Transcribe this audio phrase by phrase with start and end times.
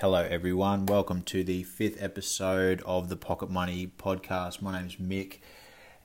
[0.00, 0.84] Hello, everyone.
[0.84, 4.60] Welcome to the fifth episode of the Pocket Money podcast.
[4.60, 5.38] My name is Mick,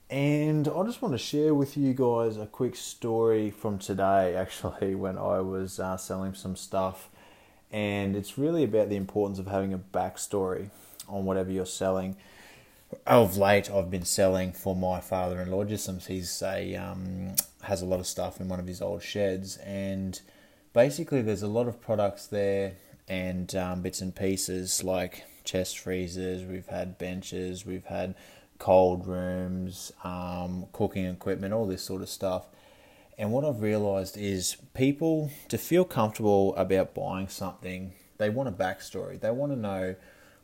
[0.08, 4.94] and I just want to share with you guys a quick story from today, actually,
[4.94, 7.10] when I was uh, selling some stuff.
[7.70, 10.70] And it's really about the importance of having a backstory
[11.06, 12.16] on whatever you're selling.
[13.06, 15.64] Of late, I've been selling for my father-in-law.
[15.64, 17.34] Just some he's a um,
[17.64, 20.18] has a lot of stuff in one of his old sheds, and
[20.72, 22.76] basically, there's a lot of products there
[23.08, 26.44] and um, bits and pieces like chest freezers.
[26.44, 27.66] We've had benches.
[27.66, 28.14] We've had
[28.58, 32.46] cold rooms, um, cooking equipment, all this sort of stuff.
[33.18, 38.52] And what I've realised is people to feel comfortable about buying something, they want a
[38.52, 39.20] backstory.
[39.20, 39.96] They want to know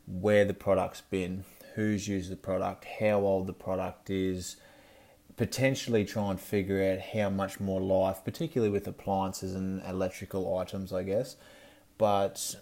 [0.05, 4.57] where the product's been, who's used the product, how old the product is,
[5.37, 10.91] potentially try and figure out how much more life, particularly with appliances and electrical items,
[10.91, 11.37] I guess,
[11.99, 12.55] but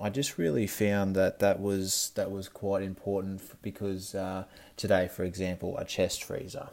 [0.00, 4.44] I just really found that that was that was quite important because uh,
[4.76, 6.70] today, for example, a chest freezer,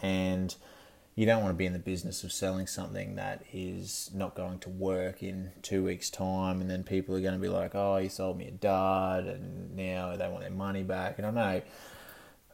[0.00, 0.54] and
[1.16, 4.60] you don't want to be in the business of selling something that is not going
[4.60, 7.96] to work in two weeks' time, and then people are going to be like, "Oh,
[7.96, 11.18] you sold me a dud," and now they want their money back.
[11.18, 11.62] And I know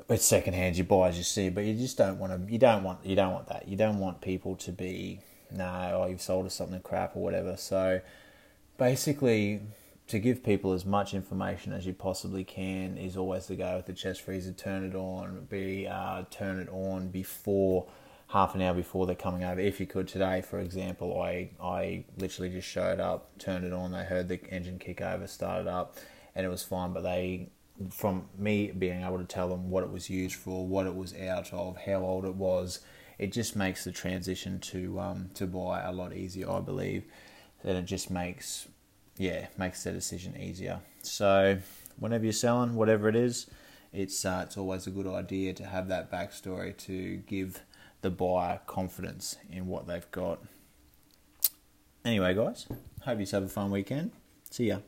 [0.09, 2.51] it's secondhand, you buy as you see, but you just don't want to.
[2.53, 3.05] You don't want.
[3.05, 3.69] You don't want that.
[3.69, 5.21] You don't want people to be,
[5.51, 7.59] no, oh, you've sold us something crap or whatever.
[7.59, 8.01] So
[8.77, 9.61] basically,
[10.07, 13.87] to give people as much information as you possibly can is always the go with
[13.87, 14.53] the chest freezer.
[14.53, 17.87] Turn it on, be uh, turn it on before
[18.29, 19.61] half an hour before they're coming over.
[19.61, 23.93] If you could today, for example, I I literally just showed up, turned it on.
[23.93, 25.97] They heard the engine kick over, started up,
[26.35, 26.93] and it was fine.
[26.93, 27.49] But they,
[27.91, 31.15] from me being able to tell them what it was used for, what it was
[31.17, 32.81] out of, how old it was,
[33.19, 37.05] it just makes the transition to um, to buy a lot easier, I believe
[37.65, 38.69] then it just makes
[39.17, 40.81] yeah makes the decision easier.
[41.03, 41.59] So
[41.99, 43.47] whenever you're selling, whatever it is,
[43.93, 47.63] it's uh, it's always a good idea to have that backstory to give
[48.03, 50.41] the buyer confidence in what they've got.
[52.05, 52.67] Anyway, guys,
[53.03, 54.11] hope you have a fun weekend.
[54.51, 54.79] See ya.